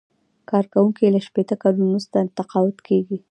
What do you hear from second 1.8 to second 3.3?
وروسته تقاعد کیږي.